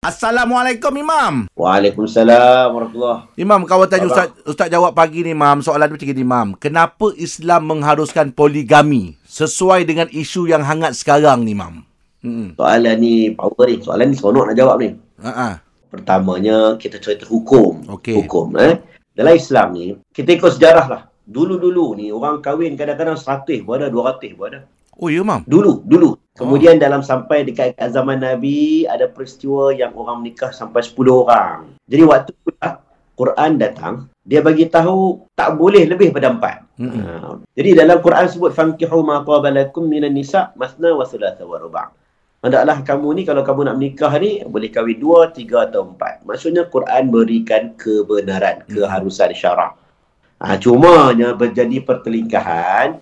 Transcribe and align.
Assalamualaikum 0.00 0.96
Imam. 0.96 1.44
Waalaikumsalam 1.52 2.72
warahmatullahi 2.72 3.36
Imam, 3.36 3.68
kawan 3.68 3.84
tanya 3.84 4.08
Abang. 4.08 4.16
Ustaz, 4.16 4.28
Ustaz 4.48 4.68
jawab 4.72 4.96
pagi 4.96 5.20
ni 5.20 5.36
Imam. 5.36 5.60
Soalan 5.60 5.92
dia 5.92 6.00
macam 6.00 6.08
ni 6.08 6.24
Imam. 6.24 6.46
Kenapa 6.56 7.12
Islam 7.20 7.68
mengharuskan 7.68 8.32
poligami 8.32 9.20
sesuai 9.28 9.84
dengan 9.84 10.08
isu 10.08 10.48
yang 10.48 10.64
hangat 10.64 10.96
sekarang 10.96 11.44
ni 11.44 11.52
Imam? 11.52 11.84
Hmm. 12.24 12.56
Soalan 12.56 12.96
ni 12.96 13.36
power 13.36 13.68
ni. 13.68 13.76
Soalan 13.84 14.08
ni 14.08 14.16
seronok 14.16 14.48
nak 14.48 14.56
jawab 14.56 14.80
ni. 14.80 14.96
Ha 15.20 15.60
Pertamanya 15.92 16.80
kita 16.80 16.96
cerita 16.96 17.28
hukum. 17.28 17.84
Okey. 18.00 18.24
Hukum 18.24 18.56
eh. 18.56 18.80
Dalam 19.12 19.36
Islam 19.36 19.76
ni, 19.76 20.00
kita 20.16 20.32
ikut 20.32 20.56
sejarah 20.56 20.86
lah. 20.88 21.02
Dulu-dulu 21.28 22.00
ni 22.00 22.08
orang 22.08 22.40
kahwin 22.40 22.72
kadang-kadang 22.72 23.20
100 23.20 23.68
pun 23.68 23.76
ada, 23.76 23.92
200 23.92 24.32
pun 24.32 24.48
ada. 24.48 24.64
Oh 25.00 25.08
ya 25.08 25.24
Imam. 25.24 25.40
Dulu, 25.48 25.80
dulu. 25.88 26.20
Kemudian 26.36 26.76
dalam 26.76 27.00
sampai 27.00 27.44
dekat 27.48 27.72
kat 27.72 27.88
zaman 27.92 28.20
Nabi 28.20 28.84
ada 28.84 29.08
peristiwa 29.08 29.72
yang 29.72 29.96
orang 29.96 30.20
menikah 30.20 30.52
sampai 30.52 30.84
10 30.84 30.96
orang. 31.08 31.72
Jadi 31.88 32.02
waktu 32.04 32.30
tu 32.36 32.52
lah, 32.60 32.84
Quran 33.16 33.56
datang, 33.56 34.12
dia 34.20 34.44
bagi 34.44 34.68
tahu 34.68 35.24
tak 35.36 35.56
boleh 35.56 35.88
lebih 35.88 36.12
pada 36.12 36.32
empat. 36.32 36.64
Mm-mm. 36.80 37.00
Ha. 37.00 37.36
Jadi 37.56 37.76
dalam 37.76 38.00
Quran 38.00 38.24
sebut 38.28 38.52
fankihu 38.52 39.00
ma 39.04 39.24
qabalakum 39.24 39.84
minan 39.84 40.12
nisa 40.12 40.52
masna 40.56 40.92
wa 40.92 41.04
thulatha 41.04 41.44
wa 41.44 41.56
ruba'. 41.60 41.92
Hendaklah 42.40 42.80
kamu 42.80 43.08
ni 43.20 43.22
kalau 43.28 43.44
kamu 43.44 43.68
nak 43.68 43.76
menikah 43.76 44.12
ni 44.16 44.40
boleh 44.48 44.72
kahwin 44.72 44.96
dua, 44.96 45.28
tiga 45.28 45.68
atau 45.68 45.92
empat. 45.92 46.24
Maksudnya 46.24 46.68
Quran 46.72 47.12
berikan 47.12 47.76
kebenaran, 47.76 48.64
keharusan 48.64 49.36
syarak. 49.36 49.76
Ha, 50.40 50.56
cumanya 50.56 51.36
berjadi 51.36 51.84
pertelingkahan 51.84 52.96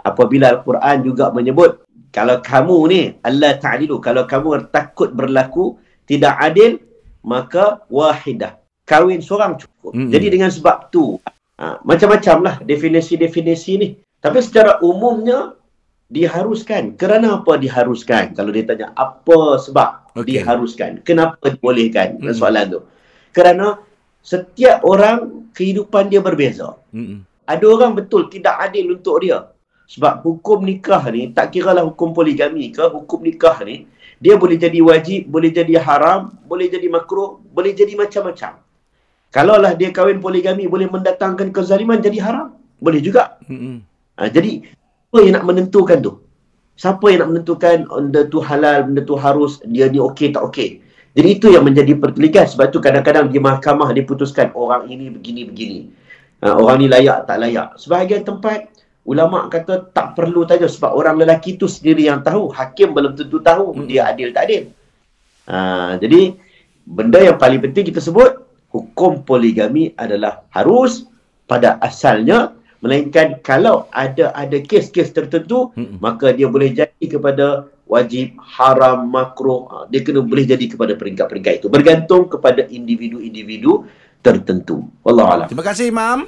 apabila 0.00 0.56
Al-Quran 0.56 1.04
juga 1.04 1.28
menyebut 1.30 1.84
kalau 2.12 2.40
kamu 2.40 2.76
ni 2.88 3.00
Allah 3.24 3.56
ta'adilu 3.56 4.00
kalau 4.00 4.24
kamu 4.24 4.68
takut 4.72 5.12
berlaku 5.12 5.76
tidak 6.08 6.36
adil 6.40 6.80
maka 7.24 7.84
wahidah 7.92 8.56
kahwin 8.88 9.20
seorang 9.20 9.56
cukup 9.60 9.92
Mm-mm. 9.92 10.10
jadi 10.10 10.26
dengan 10.32 10.50
sebab 10.50 10.88
tu 10.90 11.20
ha, 11.60 11.78
macam-macam 11.84 12.36
lah 12.42 12.54
definisi-definisi 12.64 13.72
ni 13.78 13.88
tapi 14.20 14.40
secara 14.40 14.80
umumnya 14.80 15.54
diharuskan 16.12 16.96
kerana 17.00 17.40
apa 17.40 17.56
diharuskan 17.56 18.36
kalau 18.36 18.52
dia 18.52 18.68
tanya 18.68 18.92
apa 18.96 19.56
sebab 19.60 20.12
Okey. 20.12 20.40
diharuskan 20.40 21.00
kenapa 21.04 21.40
dibolehkan 21.48 22.20
Mm. 22.20 22.36
soalan 22.36 22.66
tu 22.68 22.80
kerana 23.32 23.80
setiap 24.20 24.84
orang 24.84 25.48
kehidupan 25.56 26.12
dia 26.12 26.20
berbeza 26.20 26.76
Mm-mm. 26.92 27.24
ada 27.48 27.64
orang 27.64 27.96
betul 27.96 28.28
tidak 28.28 28.56
adil 28.60 28.96
untuk 28.96 29.20
dia. 29.24 29.51
Sebab 29.92 30.24
hukum 30.24 30.64
nikah 30.64 31.04
ni, 31.12 31.28
tak 31.36 31.52
kiralah 31.52 31.84
hukum 31.84 32.16
poligami 32.16 32.72
ke, 32.72 32.80
hukum 32.80 33.20
nikah 33.20 33.60
ni, 33.60 33.84
dia 34.16 34.40
boleh 34.40 34.56
jadi 34.56 34.80
wajib, 34.80 35.28
boleh 35.28 35.52
jadi 35.52 35.76
haram, 35.76 36.32
boleh 36.48 36.72
jadi 36.72 36.88
makruh, 36.88 37.44
boleh 37.52 37.76
jadi 37.76 37.92
macam-macam. 37.92 38.56
Kalaulah 39.28 39.76
dia 39.76 39.92
kahwin 39.92 40.16
poligami 40.16 40.64
boleh 40.64 40.88
mendatangkan 40.88 41.52
kezaliman, 41.52 42.00
jadi 42.00 42.24
haram. 42.24 42.56
Boleh 42.80 43.04
juga. 43.04 43.36
Mm-mm. 43.44 43.84
Ha, 44.16 44.32
jadi, 44.32 44.64
apa 45.12 45.18
yang 45.20 45.36
nak 45.36 45.44
menentukan 45.44 46.00
tu? 46.00 46.24
Siapa 46.72 47.12
yang 47.12 47.28
nak 47.28 47.30
menentukan 47.36 47.84
benda 47.84 48.24
tu 48.32 48.40
halal, 48.40 48.88
benda 48.88 49.04
tu 49.04 49.14
harus, 49.20 49.60
dia 49.68 49.92
ni 49.92 50.00
okey 50.00 50.32
tak 50.32 50.40
okey? 50.48 50.80
Jadi 51.12 51.28
itu 51.28 51.46
yang 51.52 51.68
menjadi 51.68 52.00
pertelingkahan. 52.00 52.48
Sebab 52.48 52.72
tu 52.72 52.80
kadang-kadang 52.80 53.28
di 53.28 53.36
mahkamah 53.36 53.92
dia 53.92 54.08
putuskan 54.08 54.56
orang 54.56 54.88
ini 54.88 55.12
begini-begini. 55.12 55.92
Ha, 56.40 56.56
orang 56.56 56.80
ni 56.80 56.88
layak 56.88 57.28
tak 57.28 57.44
layak. 57.44 57.76
Sebahagian 57.76 58.24
tempat 58.24 58.72
ulama 59.02 59.50
kata 59.50 59.90
tak 59.90 60.14
perlu 60.14 60.46
tanya 60.46 60.70
sebab 60.70 60.94
orang 60.94 61.18
lelaki 61.18 61.58
tu 61.58 61.66
sendiri 61.66 62.06
yang 62.06 62.22
tahu. 62.22 62.50
Hakim 62.54 62.94
belum 62.94 63.18
tentu 63.18 63.42
tahu 63.42 63.74
Mm-mm. 63.74 63.88
dia 63.90 64.06
adil 64.10 64.30
tak 64.30 64.50
adil. 64.50 64.62
Ha, 65.50 65.98
jadi 65.98 66.38
benda 66.86 67.18
yang 67.18 67.38
paling 67.38 67.58
penting 67.58 67.90
kita 67.90 67.98
sebut 67.98 68.38
hukum 68.70 69.26
poligami 69.26 69.90
adalah 69.98 70.46
harus 70.54 71.06
pada 71.50 71.82
asalnya 71.82 72.54
melainkan 72.82 73.38
kalau 73.42 73.90
ada 73.90 74.30
ada 74.38 74.58
kes-kes 74.62 75.10
tertentu 75.10 75.74
Mm-mm. 75.74 75.98
maka 75.98 76.30
dia 76.30 76.46
boleh 76.46 76.70
jadi 76.70 77.04
kepada 77.06 77.66
wajib, 77.92 78.38
haram, 78.40 79.04
makruh. 79.10 79.68
Ha, 79.68 79.76
Dia 79.92 80.00
kena 80.00 80.24
boleh 80.24 80.48
jadi 80.48 80.64
kepada 80.64 80.96
peringkat-peringkat 80.96 81.52
itu. 81.60 81.66
Bergantung 81.68 82.30
kepada 82.30 82.64
individu-individu 82.64 83.84
tertentu. 84.24 84.88
Wallahualam. 85.04 85.52
Terima 85.52 85.66
kasih 85.66 85.92
Imam. 85.92 86.24